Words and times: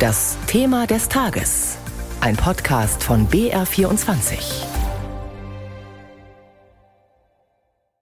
Das 0.00 0.38
Thema 0.46 0.86
des 0.86 1.10
Tages. 1.10 1.76
Ein 2.22 2.34
Podcast 2.34 3.04
von 3.04 3.28
BR24. 3.28 4.64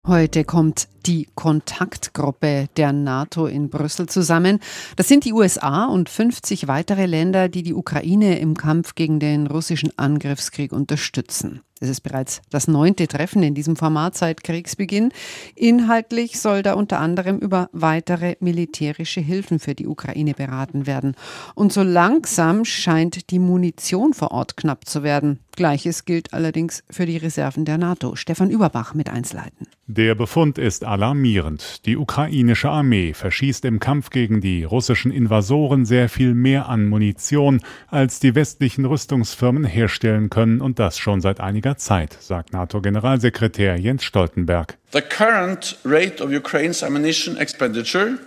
Heute 0.06 0.44
kommt 0.44 0.90
die 1.08 1.28
Kontaktgruppe 1.36 2.68
der 2.76 2.92
NATO 2.92 3.48
in 3.48 3.70
Brüssel 3.70 4.08
zusammen. 4.08 4.60
Das 4.98 5.08
sind 5.08 5.24
die 5.24 5.34
USA 5.34 5.86
und 5.86 6.10
50 6.10 6.68
weitere 6.68 7.06
Länder, 7.06 7.48
die 7.48 7.64
die 7.64 7.74
Ukraine 7.74 8.40
im 8.40 8.56
Kampf 8.56 8.94
gegen 8.94 9.20
den 9.20 9.48
russischen 9.48 9.98
Angriffskrieg 9.98 10.74
unterstützen. 10.74 11.62
Es 11.80 11.90
ist 11.90 12.02
bereits 12.02 12.42
das 12.50 12.68
neunte 12.68 13.08
Treffen 13.08 13.44
in 13.44 13.54
diesem 13.54 13.76
Format 13.76 14.16
seit 14.16 14.44
Kriegsbeginn. 14.44 15.12
Inhaltlich 15.56 16.40
soll 16.40 16.64
da 16.64 16.74
unter 16.74 17.00
anderem 17.00 17.38
über 17.38 17.70
weitere 17.72 18.36
militärische 18.40 19.22
Hilfen 19.22 19.60
für 19.60 19.76
die 19.76 19.88
Ukraine 19.88 20.34
beraten 20.34 20.88
werden. 20.88 21.16
Und 21.54 21.72
so 21.72 21.84
langsam 21.84 22.66
scheint 22.66 23.30
die 23.30 23.40
Munition 23.40 24.14
vor 24.14 24.32
Ort 24.32 24.58
knapp 24.58 24.88
zu 24.88 25.04
werden. 25.04 25.40
Gleiches 25.56 26.06
gilt 26.06 26.34
allerdings 26.34 26.84
für 26.90 27.06
die 27.06 27.18
Reserven 27.18 27.66
der 27.66 27.78
NATO. 27.78 28.16
Stefan 28.16 28.50
Überbach 28.50 28.94
mit 28.94 29.10
Einsleiten. 29.10 29.68
Der 29.88 30.16
Befund 30.16 30.58
ist 30.58 30.84
alarmierend. 30.98 31.86
Die 31.86 31.96
ukrainische 31.96 32.70
Armee 32.70 33.14
verschießt 33.14 33.66
im 33.66 33.80
Kampf 33.80 34.10
gegen 34.10 34.42
die 34.42 34.64
russischen 34.64 35.12
Invasoren 35.12 35.86
sehr 35.86 36.10
viel 36.10 36.34
mehr 36.34 36.70
an 36.70 36.88
Munition, 36.88 37.62
als 37.88 38.20
die 38.20 38.34
westlichen 38.34 38.84
Rüstungsfirmen 38.84 39.64
herstellen 39.64 40.32
können 40.32 40.60
und 40.60 40.80
das 40.80 40.98
schon 40.98 41.22
seit 41.22 41.40
einiger 41.40 41.78
Zeit, 41.78 42.18
sagt 42.20 42.52
NATO-Generalsekretär 42.52 43.78
Jens 43.78 44.04
Stoltenberg. 44.04 44.78
The 44.92 45.02
current 45.02 45.78
rate 45.86 46.24
of 46.24 46.32
Ukraine's 46.32 46.82
ammunition 46.82 47.38
expenditure 47.38 48.18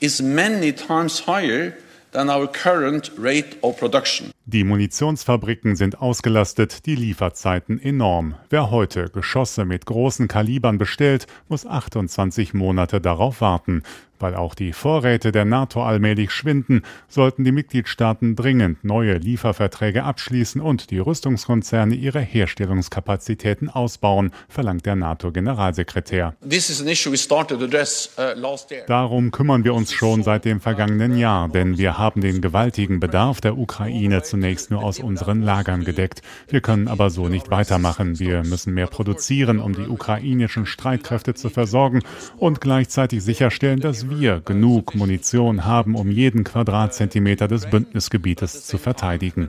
is 0.00 0.20
many 0.20 0.72
times 0.72 1.28
higher 1.28 1.74
than 2.10 2.28
our 2.28 2.48
current 2.48 3.12
rate 3.16 3.56
of 3.62 3.78
production. 3.78 4.32
Die 4.48 4.62
Munitionsfabriken 4.62 5.74
sind 5.74 6.00
ausgelastet, 6.00 6.86
die 6.86 6.94
Lieferzeiten 6.94 7.82
enorm. 7.82 8.36
Wer 8.48 8.70
heute 8.70 9.10
Geschosse 9.10 9.64
mit 9.64 9.86
großen 9.86 10.28
Kalibern 10.28 10.78
bestellt, 10.78 11.26
muss 11.48 11.66
28 11.66 12.54
Monate 12.54 13.00
darauf 13.00 13.40
warten. 13.40 13.82
Weil 14.18 14.34
auch 14.34 14.54
die 14.54 14.72
Vorräte 14.72 15.30
der 15.32 15.44
NATO 15.44 15.82
allmählich 15.82 16.30
schwinden, 16.30 16.82
sollten 17.08 17.44
die 17.44 17.52
Mitgliedstaaten 17.52 18.34
dringend 18.34 18.82
neue 18.84 19.18
Lieferverträge 19.18 20.04
abschließen 20.04 20.60
und 20.60 20.90
die 20.90 20.98
Rüstungskonzerne 20.98 21.94
ihre 21.94 22.20
Herstellungskapazitäten 22.20 23.68
ausbauen, 23.68 24.30
verlangt 24.48 24.86
der 24.86 24.96
NATO-Generalsekretär. 24.96 26.34
Uh, 26.42 26.48
Darum 28.86 29.30
kümmern 29.30 29.64
wir 29.64 29.74
uns 29.74 29.92
schon 29.92 30.22
seit 30.22 30.44
dem 30.44 30.60
vergangenen 30.60 31.18
Jahr, 31.18 31.48
denn 31.48 31.76
wir 31.78 31.98
haben 31.98 32.20
den 32.20 32.40
gewaltigen 32.40 33.00
Bedarf 33.00 33.40
der 33.40 33.58
Ukraine 33.58 34.22
zu 34.22 34.35
zunächst 34.36 34.70
nur 34.70 34.82
aus 34.82 34.98
unseren 34.98 35.40
Lagern 35.40 35.82
gedeckt. 35.82 36.20
Wir 36.48 36.60
können 36.60 36.88
aber 36.88 37.08
so 37.08 37.28
nicht 37.28 37.50
weitermachen. 37.50 38.18
Wir 38.18 38.44
müssen 38.44 38.74
mehr 38.74 38.86
produzieren, 38.86 39.60
um 39.60 39.72
die 39.72 39.88
ukrainischen 39.88 40.66
Streitkräfte 40.66 41.32
zu 41.32 41.48
versorgen 41.48 42.02
und 42.36 42.60
gleichzeitig 42.60 43.22
sicherstellen, 43.22 43.80
dass 43.80 44.10
wir 44.10 44.42
genug 44.44 44.94
Munition 44.94 45.64
haben, 45.64 45.94
um 45.94 46.10
jeden 46.10 46.44
Quadratzentimeter 46.44 47.48
des 47.48 47.70
Bündnisgebietes 47.70 48.66
zu 48.66 48.76
verteidigen. 48.76 49.48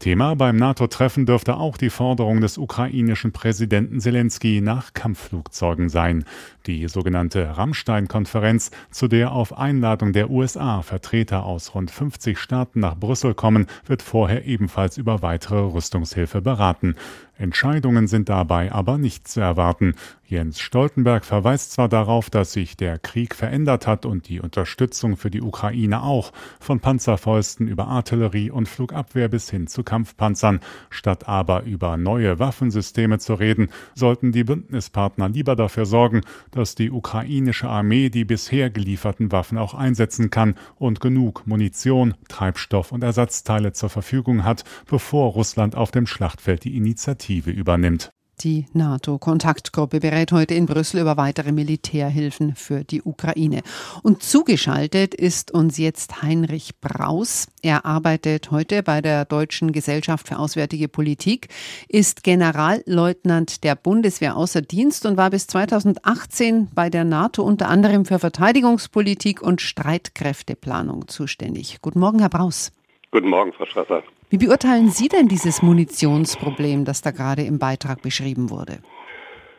Thema 0.00 0.34
beim 0.34 0.56
NATO-Treffen 0.56 1.24
dürfte 1.24 1.56
auch 1.56 1.76
die 1.76 1.90
Forderung 1.90 2.40
des 2.40 2.58
ukrainischen 2.58 3.30
Präsidenten 3.30 4.00
Zelensky 4.00 4.60
nach 4.60 4.92
Kampfflugzeugen 4.92 5.88
sein. 5.88 6.24
Die 6.66 6.88
sogenannte 6.88 7.56
Rammstein-Konferenz, 7.56 8.72
zu 8.90 9.06
der 9.06 9.32
auf 9.32 9.56
Einladung 9.56 10.12
der 10.12 10.30
USA 10.30 10.82
Vertreter 10.82 11.44
aus 11.44 11.74
rund 11.74 11.90
50 11.90 12.38
Staaten 12.38 12.80
nach 12.88 12.96
Brüssel 12.96 13.34
kommen, 13.34 13.66
wird 13.86 14.00
vorher 14.00 14.46
ebenfalls 14.46 14.96
über 14.96 15.20
weitere 15.20 15.58
Rüstungshilfe 15.58 16.40
beraten. 16.40 16.96
Entscheidungen 17.38 18.08
sind 18.08 18.28
dabei 18.28 18.72
aber 18.72 18.98
nicht 18.98 19.28
zu 19.28 19.40
erwarten. 19.40 19.94
Jens 20.26 20.60
Stoltenberg 20.60 21.24
verweist 21.24 21.72
zwar 21.72 21.88
darauf, 21.88 22.28
dass 22.28 22.52
sich 22.52 22.76
der 22.76 22.98
Krieg 22.98 23.34
verändert 23.34 23.86
hat 23.86 24.04
und 24.04 24.28
die 24.28 24.40
Unterstützung 24.40 25.16
für 25.16 25.30
die 25.30 25.40
Ukraine 25.40 26.02
auch, 26.02 26.32
von 26.60 26.80
Panzerfäusten 26.80 27.68
über 27.68 27.86
Artillerie 27.86 28.50
und 28.50 28.68
Flugabwehr 28.68 29.28
bis 29.28 29.48
hin 29.48 29.68
zu 29.68 29.84
Kampfpanzern. 29.84 30.60
Statt 30.90 31.28
aber 31.28 31.62
über 31.62 31.96
neue 31.96 32.38
Waffensysteme 32.40 33.18
zu 33.20 33.34
reden, 33.34 33.68
sollten 33.94 34.32
die 34.32 34.44
Bündnispartner 34.44 35.28
lieber 35.28 35.56
dafür 35.56 35.86
sorgen, 35.86 36.22
dass 36.50 36.74
die 36.74 36.90
ukrainische 36.90 37.68
Armee 37.68 38.10
die 38.10 38.24
bisher 38.24 38.68
gelieferten 38.68 39.32
Waffen 39.32 39.56
auch 39.56 39.74
einsetzen 39.74 40.28
kann 40.28 40.56
und 40.76 41.00
genug 41.00 41.46
Munition, 41.46 42.14
Treibstoff 42.28 42.92
und 42.92 43.02
Ersatzteile 43.02 43.72
zur 43.72 43.88
Verfügung 43.88 44.44
hat, 44.44 44.64
bevor 44.86 45.32
Russland 45.32 45.76
auf 45.76 45.90
dem 45.92 46.06
Schlachtfeld 46.06 46.64
die 46.64 46.76
Initiative 46.76 47.27
Initiative 47.28 47.50
übernimmt. 47.50 48.10
Die 48.42 48.66
NATO-Kontaktgruppe 48.72 49.98
berät 49.98 50.30
heute 50.30 50.54
in 50.54 50.66
Brüssel 50.66 51.00
über 51.00 51.16
weitere 51.16 51.50
Militärhilfen 51.50 52.54
für 52.54 52.84
die 52.84 53.02
Ukraine. 53.02 53.62
Und 54.04 54.22
zugeschaltet 54.22 55.12
ist 55.12 55.50
uns 55.50 55.76
jetzt 55.76 56.22
Heinrich 56.22 56.78
Braus. 56.80 57.48
Er 57.62 57.84
arbeitet 57.84 58.52
heute 58.52 58.84
bei 58.84 59.00
der 59.00 59.24
Deutschen 59.24 59.72
Gesellschaft 59.72 60.28
für 60.28 60.38
Auswärtige 60.38 60.86
Politik, 60.86 61.48
ist 61.88 62.22
Generalleutnant 62.22 63.64
der 63.64 63.74
Bundeswehr 63.74 64.36
außer 64.36 64.62
Dienst 64.62 65.04
und 65.04 65.16
war 65.16 65.30
bis 65.30 65.48
2018 65.48 66.68
bei 66.72 66.90
der 66.90 67.02
NATO 67.02 67.42
unter 67.42 67.68
anderem 67.68 68.04
für 68.04 68.20
Verteidigungspolitik 68.20 69.42
und 69.42 69.60
Streitkräfteplanung 69.60 71.08
zuständig. 71.08 71.78
Guten 71.82 71.98
Morgen, 71.98 72.20
Herr 72.20 72.28
Braus. 72.28 72.70
Guten 73.10 73.30
Morgen, 73.30 73.52
Frau 73.52 73.66
Strasser. 73.66 74.04
Wie 74.30 74.36
beurteilen 74.36 74.90
Sie 74.90 75.08
denn 75.08 75.26
dieses 75.26 75.62
Munitionsproblem, 75.62 76.84
das 76.84 77.00
da 77.00 77.12
gerade 77.12 77.42
im 77.42 77.58
Beitrag 77.58 78.02
beschrieben 78.02 78.50
wurde? 78.50 78.78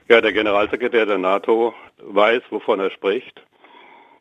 Ja, 0.07 0.21
der 0.21 0.31
Generalsekretär 0.31 1.07
der 1.07 1.17
NATO 1.17 1.73
weiß, 1.97 2.43
wovon 2.51 2.79
er 2.79 2.91
spricht. 2.91 3.41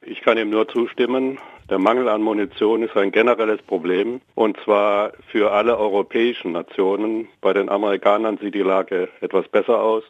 Ich 0.00 0.22
kann 0.22 0.38
ihm 0.38 0.48
nur 0.48 0.66
zustimmen. 0.68 1.38
Der 1.68 1.78
Mangel 1.78 2.08
an 2.08 2.22
Munition 2.22 2.82
ist 2.82 2.96
ein 2.96 3.12
generelles 3.12 3.60
Problem 3.60 4.22
und 4.34 4.56
zwar 4.64 5.12
für 5.30 5.52
alle 5.52 5.76
europäischen 5.76 6.52
Nationen. 6.52 7.28
Bei 7.42 7.52
den 7.52 7.68
Amerikanern 7.68 8.38
sieht 8.38 8.54
die 8.54 8.62
Lage 8.62 9.10
etwas 9.20 9.46
besser 9.48 9.78
aus. 9.82 10.02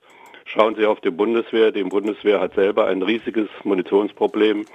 Schauen 0.45 0.77
Sie 0.77 0.87
auf 0.87 1.01
die 1.01 1.11
Bundeswehr. 1.11 1.73
Die 1.73 1.83
Bundeswehr 1.83 2.41
hat 2.41 2.55
selber 2.55 2.87
ein 2.87 3.03
riesiges 3.03 3.49
Munitionsproblem 3.65 4.67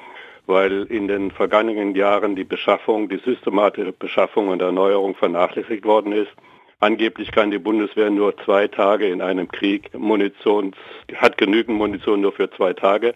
weil 0.46 0.84
in 0.84 1.08
den 1.08 1.32
vergangenen 1.32 1.96
Jahren 1.96 2.36
die 2.36 2.44
Beschaffung, 2.44 3.10
die 3.10 3.20
systematische 3.24 3.94
Beschaffung 3.94 4.50
und 4.50 4.62
Erneuerung 4.62 5.16
vernachlässigt 5.16 5.86
worden 5.86 6.12
ist. 6.12 6.32
Angeblich 6.80 7.32
kann 7.32 7.52
die 7.52 7.60
Bundeswehr 7.60 8.10
nur 8.10 8.36
zwei 8.44 8.68
Tage 8.68 9.08
in 9.08 9.22
einem 9.22 9.48
Krieg 9.48 9.98
Munition, 9.98 10.76
hat 11.16 11.38
genügend 11.38 11.78
Munition 11.78 12.22
nur 12.22 12.34
für 12.34 12.52
zwei 12.52 12.74
Tage. 12.74 13.14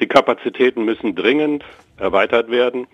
Die 0.00 0.08
Kapazitäten 0.08 0.84
müssen 0.84 1.14
dringend 1.14 1.64
erweitert 1.98 2.50
werden. 2.50 2.88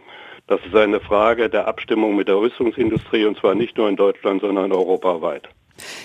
Das 0.46 0.60
ist 0.66 0.74
eine 0.74 1.00
Frage 1.00 1.48
der 1.48 1.66
Abstimmung 1.66 2.16
mit 2.16 2.28
der 2.28 2.36
Rüstungsindustrie 2.36 3.24
und 3.24 3.38
zwar 3.38 3.54
nicht 3.54 3.78
nur 3.78 3.88
in 3.88 3.96
Deutschland, 3.96 4.42
sondern 4.42 4.72
europaweit. 4.72 5.48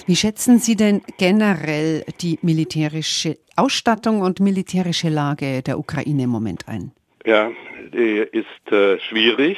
Wie 0.05 0.15
schätzen 0.15 0.59
Sie 0.59 0.75
denn 0.75 1.01
generell 1.17 2.05
die 2.21 2.39
militärische 2.41 3.37
Ausstattung 3.57 4.21
und 4.21 4.39
militärische 4.39 5.09
Lage 5.09 5.61
der 5.63 5.77
Ukraine 5.77 6.23
im 6.23 6.29
Moment 6.29 6.67
ein? 6.67 6.91
Ja, 7.25 7.51
die 7.91 8.17
ist 8.19 8.71
äh, 8.71 8.99
schwierig. 8.99 9.57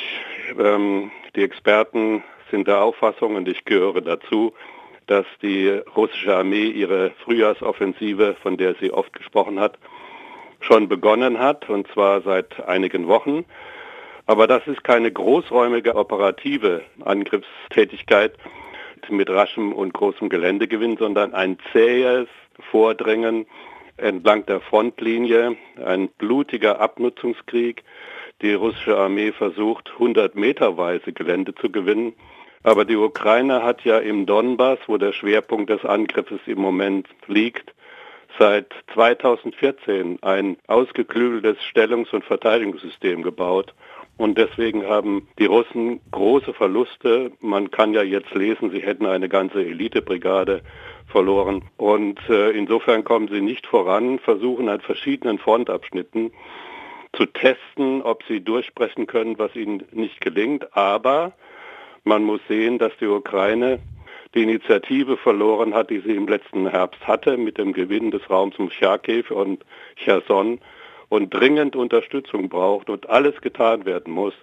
Ähm, 0.58 1.12
die 1.36 1.44
Experten 1.44 2.24
sind 2.50 2.66
der 2.66 2.82
Auffassung, 2.82 3.36
und 3.36 3.46
ich 3.50 3.66
gehöre 3.66 4.00
dazu, 4.00 4.54
dass 5.06 5.26
die 5.42 5.68
russische 5.98 6.34
Armee 6.34 6.68
ihre 6.68 7.12
Frühjahrsoffensive, 7.26 8.38
von 8.42 8.56
der 8.56 8.76
sie 8.76 8.92
oft 8.92 9.12
gesprochen 9.12 9.60
hat, 9.60 9.78
schon 10.62 10.88
begonnen 10.88 11.40
hat, 11.40 11.70
und 11.70 11.90
zwar 11.90 12.22
seit 12.22 12.66
einigen 12.66 13.10
Wochen. 13.10 13.44
Aber 14.28 14.48
das 14.48 14.66
ist 14.66 14.86
keine 14.86 15.12
großräumige 15.12 15.96
operative 15.96 16.84
Angriffstätigkeit 17.04 18.34
mit 19.10 19.30
raschem 19.30 19.74
und 19.74 19.94
großem 19.94 20.30
Geländegewinn, 20.30 20.96
sondern 20.96 21.34
ein 21.34 21.58
zähes 21.74 22.30
Vordringen 22.72 23.46
entlang 23.98 24.46
der 24.46 24.62
Frontlinie, 24.62 25.56
ein 25.84 26.10
blutiger 26.10 26.80
Abnutzungskrieg. 26.80 27.84
Die 28.42 28.54
russische 28.54 28.98
Armee 28.98 29.32
versucht, 29.32 29.92
100 29.94 30.36
Meterweise 30.36 31.12
Gelände 31.12 31.56
zu 31.56 31.72
gewinnen. 31.72 32.14
Aber 32.64 32.86
die 32.86 32.96
Ukraine 32.96 33.64
hat 33.64 33.84
ja 33.84 33.98
im 33.98 34.26
Donbass, 34.26 34.80
wo 34.88 34.98
der 34.98 35.14
Schwerpunkt 35.14 35.70
des 35.70 35.86
Angriffes 35.86 36.40
im 36.46 36.60
Moment 36.60 37.08
liegt, 37.28 37.74
seit 38.38 38.74
2014 38.94 40.20
ein 40.22 40.58
ausgeklügeltes 40.68 41.58
Stellungs- 41.64 42.14
und 42.14 42.26
Verteidigungssystem 42.26 43.24
gebaut. 43.24 43.74
Und 44.18 44.38
deswegen 44.38 44.86
haben 44.86 45.28
die 45.38 45.46
Russen 45.46 46.02
große 46.12 46.54
Verluste. 46.54 47.32
Man 47.40 47.70
kann 47.70 47.94
ja 47.94 48.02
jetzt 48.02 48.34
lesen, 48.34 48.72
sie 48.72 48.82
hätten 48.82 49.06
eine 49.06 49.30
ganze 49.30 49.64
Elitebrigade 49.64 50.62
verloren. 51.08 51.64
Und 51.78 52.20
äh, 52.30 52.52
insofern 52.52 53.04
kommen 53.04 53.28
sie 53.28 53.42
nicht 53.42 53.66
voran, 53.68 54.20
versuchen 54.20 54.70
an 54.70 54.82
verschiedenen 54.82 55.40
Frontabschnitten 55.40 56.32
zu 57.14 57.26
testen, 57.26 58.02
ob 58.02 58.24
sie 58.24 58.42
durchbrechen 58.42 59.08
können, 59.08 59.40
was 59.40 59.56
ihnen 59.56 59.84
nicht 59.92 60.22
gelingt. 60.22 60.76
Aber 60.76 61.34
man 62.04 62.24
muss 62.24 62.42
sehen, 62.48 62.78
dass 62.78 62.92
die 63.00 63.08
Ukraine 63.08 63.80
die 64.36 64.44
Initiative 64.44 65.18
verloren 65.18 65.74
hat, 65.74 65.90
die 65.90 66.00
sie 66.00 66.16
im 66.16 66.28
letzten 66.28 66.70
Herbst 66.70 67.06
hatte 67.08 67.38
mit 67.38 67.58
dem 67.58 67.74
Gewinn 67.74 68.12
des 68.12 68.30
Raums 68.30 68.58
um 68.60 68.70
Charkiw 68.70 69.34
und 69.34 69.64
Cherson 69.96 70.60
und 71.10 71.34
dringend 71.34 71.76
Unterstützung 71.76 72.50
braucht 72.50 72.90
und 72.90 73.10
alles 73.10 73.40
getan 73.42 73.86
werden 73.86 74.14
muss, 74.14 74.34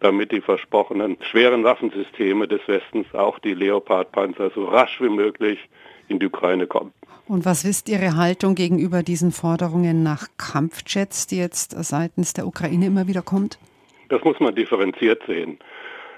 damit 0.00 0.32
die 0.32 0.40
versprochenen 0.40 1.16
schweren 1.20 1.64
Waffensysteme 1.64 2.48
des 2.48 2.66
Westens, 2.66 3.06
auch 3.14 3.38
die 3.38 3.54
Leopard-Panzer, 3.54 4.50
so 4.54 4.64
rasch 4.64 5.00
wie 5.00 5.08
möglich 5.08 5.58
in 6.08 6.18
die 6.18 6.26
Ukraine 6.26 6.66
kommen. 6.66 6.92
Und 7.28 7.44
was 7.44 7.64
ist 7.64 7.88
Ihre 7.88 8.16
Haltung 8.16 8.54
gegenüber 8.54 9.02
diesen 9.02 9.32
Forderungen 9.32 10.02
nach 10.02 10.28
Kampfjets, 10.38 11.26
die 11.26 11.38
jetzt 11.38 11.72
seitens 11.72 12.34
der 12.34 12.46
Ukraine 12.46 12.86
immer 12.86 13.08
wieder 13.08 13.22
kommt? 13.22 13.58
Das 14.08 14.22
muss 14.22 14.38
man 14.38 14.54
differenziert 14.54 15.22
sehen. 15.26 15.58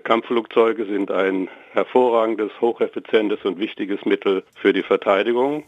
Kampfflugzeuge 0.04 0.84
sind 0.84 1.10
ein 1.10 1.48
hervorragendes, 1.72 2.50
hocheffizientes 2.60 3.44
und 3.44 3.58
wichtiges 3.58 4.04
Mittel 4.04 4.44
für 4.54 4.72
die 4.72 4.82
Verteidigung. 4.82 5.64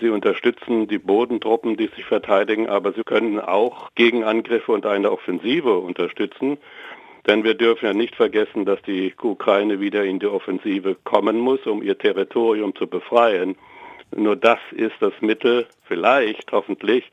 Sie 0.00 0.08
unterstützen 0.08 0.88
die 0.88 0.98
Bodentruppen, 0.98 1.76
die 1.76 1.86
sich 1.88 2.04
verteidigen, 2.04 2.68
aber 2.68 2.92
sie 2.92 3.04
können 3.04 3.38
auch 3.38 3.90
Gegenangriffe 3.94 4.72
und 4.72 4.86
eine 4.86 5.12
Offensive 5.12 5.78
unterstützen. 5.78 6.58
Denn 7.26 7.42
wir 7.44 7.54
dürfen 7.54 7.86
ja 7.86 7.94
nicht 7.94 8.16
vergessen, 8.16 8.64
dass 8.64 8.80
die 8.82 9.14
Ukraine 9.20 9.80
wieder 9.80 10.04
in 10.04 10.18
die 10.18 10.26
Offensive 10.26 10.96
kommen 11.04 11.38
muss, 11.38 11.66
um 11.66 11.82
ihr 11.82 11.96
Territorium 11.96 12.74
zu 12.74 12.86
befreien. 12.86 13.56
Nur 14.14 14.36
das 14.36 14.58
ist 14.72 14.94
das 15.00 15.14
Mittel, 15.20 15.66
vielleicht, 15.84 16.52
hoffentlich, 16.52 17.10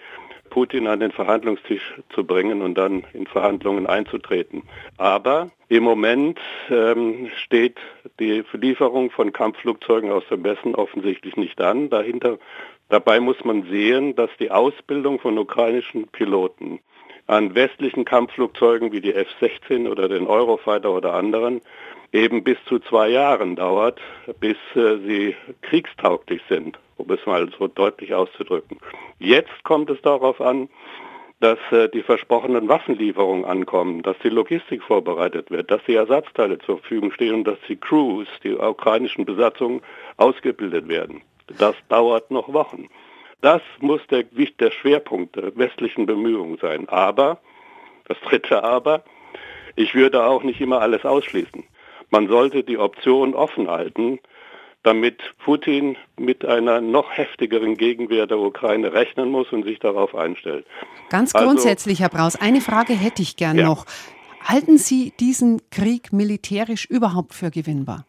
Putin 0.52 0.86
an 0.88 1.00
den 1.00 1.12
Verhandlungstisch 1.12 1.96
zu 2.14 2.26
bringen 2.26 2.62
und 2.62 2.78
dann 2.78 3.06
in 3.14 3.26
Verhandlungen 3.26 3.88
einzutreten. 3.88 4.64
Aber 4.98 5.50
im 5.70 5.84
Moment 5.84 6.40
ähm, 6.70 7.32
steht 7.38 7.78
die 8.20 8.44
Lieferung 8.52 9.10
von 9.10 9.32
Kampfflugzeugen 9.32 10.12
aus 10.12 10.24
dem 10.30 10.44
Westen 10.44 10.76
offensichtlich 10.76 11.38
nicht 11.38 11.60
an. 11.62 11.90
Dahinter, 11.90 12.38
dabei 12.90 13.20
muss 13.20 13.44
man 13.46 13.64
sehen, 13.64 14.16
dass 14.16 14.30
die 14.40 14.52
Ausbildung 14.52 15.20
von 15.20 15.38
ukrainischen 15.38 16.10
Piloten 16.10 16.80
an 17.28 17.56
westlichen 17.56 18.06
Kampfflugzeugen 18.06 18.92
wie 18.92 19.02
die 19.02 19.14
F-16 19.14 19.90
oder 19.90 20.10
den 20.10 20.28
Eurofighter 20.28 20.92
oder 20.92 21.14
anderen 21.14 21.62
eben 22.12 22.44
bis 22.44 22.58
zu 22.66 22.80
zwei 22.80 23.10
Jahren 23.10 23.56
dauert, 23.56 24.00
bis 24.40 24.58
äh, 24.76 24.98
sie 24.98 25.36
kriegstauglich 25.62 26.42
sind, 26.50 26.78
um 26.98 27.10
es 27.12 27.26
mal 27.26 27.50
so 27.58 27.68
deutlich 27.68 28.14
auszudrücken. 28.14 28.80
Jetzt 29.20 29.64
kommt 29.64 29.90
es 29.90 30.02
darauf 30.02 30.42
an, 30.42 30.70
dass 31.40 31.60
äh, 31.72 31.90
die 31.90 32.04
versprochenen 32.04 32.68
Waffenlieferungen 32.68 33.46
ankommen, 33.46 34.04
dass 34.04 34.18
die 34.24 34.30
Logistik 34.30 34.84
vorbereitet 34.84 35.52
wird, 35.52 35.72
dass 35.72 35.82
die 35.88 35.96
Ersatzteile 35.96 36.60
zur 36.60 36.80
Verfügung 36.80 37.12
stehen 37.12 37.34
und 37.34 37.44
dass 37.46 37.58
die 37.68 37.78
Crews, 37.78 38.28
die 38.44 38.56
ukrainischen 38.56 39.26
Besatzungen, 39.26 39.82
ausgebildet 40.18 40.88
werden. 40.88 41.22
Das 41.58 41.76
dauert 41.90 42.30
noch 42.32 42.54
Wochen. 42.54 42.88
Das 43.42 43.62
muss 43.80 44.02
der, 44.10 44.24
der 44.24 44.72
Schwerpunkt 44.72 45.36
der 45.36 45.56
westlichen 45.58 46.06
Bemühungen 46.06 46.58
sein. 46.62 46.88
Aber, 46.90 47.40
das 48.08 48.20
dritte 48.22 48.64
Aber, 48.64 49.04
ich 49.76 49.96
würde 49.96 50.24
auch 50.24 50.44
nicht 50.44 50.62
immer 50.62 50.82
alles 50.82 51.06
ausschließen. 51.06 51.64
Man 52.10 52.28
sollte 52.28 52.64
die 52.64 52.78
Option 52.78 53.34
offen 53.34 53.70
halten, 53.70 54.20
damit 54.84 55.22
Putin 55.44 55.98
mit 56.18 56.44
einer 56.46 56.82
noch 56.82 57.12
heftigeren 57.12 57.78
Gegenwehr 57.78 58.28
der 58.28 58.40
Ukraine 58.40 58.94
rechnen 58.94 59.30
muss 59.30 59.52
und 59.52 59.64
sich 59.64 59.80
darauf 59.80 60.16
einstellt. 60.16 60.66
Ganz 61.10 61.34
also 61.36 61.48
grundsätzlich, 61.48 62.02
also, 62.02 62.14
Herr 62.14 62.20
Braus, 62.20 62.36
eine 62.36 62.62
Frage 62.62 62.94
hätte 62.94 63.22
ich 63.22 63.38
gern 63.38 63.58
ja. 63.58 63.66
noch. 63.66 63.86
Halten 64.44 64.78
Sie 64.78 65.14
diesen 65.20 65.62
Krieg 65.70 66.12
militärisch 66.12 66.86
überhaupt 66.86 67.34
für 67.34 67.52
gewinnbar? 67.52 68.06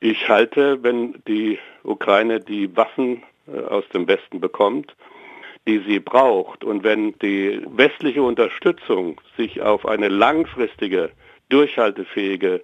Ich 0.00 0.28
halte, 0.28 0.82
wenn 0.82 1.22
die 1.26 1.58
Ukraine 1.84 2.40
die 2.40 2.76
Waffen 2.76 3.22
aus 3.68 3.88
dem 3.90 4.06
Westen 4.08 4.40
bekommt, 4.40 4.94
die 5.66 5.78
sie 5.86 6.00
braucht. 6.00 6.64
Und 6.64 6.84
wenn 6.84 7.18
die 7.18 7.60
westliche 7.66 8.22
Unterstützung 8.22 9.20
sich 9.36 9.62
auf 9.62 9.86
eine 9.86 10.08
langfristige 10.08 11.10
durchhaltefähige 11.48 12.62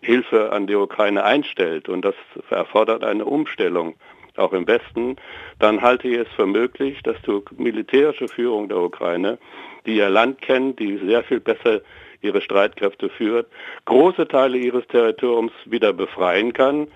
Hilfe 0.00 0.52
an 0.52 0.66
die 0.66 0.74
Ukraine 0.74 1.24
einstellt, 1.24 1.88
und 1.88 2.04
das 2.04 2.14
erfordert 2.50 3.04
eine 3.04 3.24
Umstellung, 3.24 3.96
auch 4.36 4.52
im 4.52 4.66
Westen, 4.66 5.16
dann 5.58 5.80
halte 5.80 6.08
ich 6.08 6.18
es 6.18 6.28
für 6.36 6.46
möglich, 6.46 7.02
dass 7.02 7.16
die 7.22 7.40
militärische 7.56 8.28
Führung 8.28 8.68
der 8.68 8.78
Ukraine, 8.78 9.38
die 9.86 9.96
ihr 9.96 10.10
Land 10.10 10.42
kennt, 10.42 10.78
die 10.78 10.98
sehr 10.98 11.24
viel 11.24 11.40
besser 11.40 11.80
ihre 12.20 12.40
Streitkräfte 12.40 13.08
führt, 13.08 13.46
große 13.84 14.28
Teile 14.28 14.58
ihres 14.58 14.86
Territoriums 14.88 15.52
wieder 15.64 15.92
befreien 15.92 16.52
kann 16.52 16.88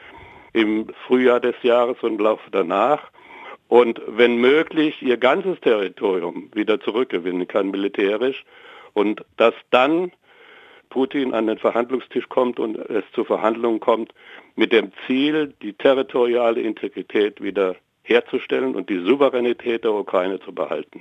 im 0.52 0.88
Frühjahr 1.06 1.40
des 1.40 1.54
Jahres 1.62 1.96
und 2.02 2.14
im 2.14 2.18
Laufe 2.18 2.50
danach 2.50 3.10
und 3.70 4.02
wenn 4.08 4.38
möglich 4.38 5.00
ihr 5.00 5.16
ganzes 5.16 5.60
Territorium 5.60 6.50
wieder 6.52 6.80
zurückgewinnen 6.80 7.46
kann 7.46 7.70
militärisch 7.70 8.44
und 8.94 9.24
dass 9.36 9.54
dann 9.70 10.10
Putin 10.88 11.32
an 11.34 11.46
den 11.46 11.56
Verhandlungstisch 11.56 12.28
kommt 12.28 12.58
und 12.58 12.76
es 12.76 13.04
zu 13.14 13.22
Verhandlungen 13.22 13.78
kommt, 13.78 14.12
mit 14.56 14.72
dem 14.72 14.90
Ziel, 15.06 15.54
die 15.62 15.72
territoriale 15.72 16.60
Integrität 16.60 17.40
wieder 17.40 17.76
herzustellen 18.02 18.74
und 18.74 18.90
die 18.90 18.98
Souveränität 19.04 19.84
der 19.84 19.92
Ukraine 19.92 20.40
zu 20.40 20.52
behalten. 20.52 21.00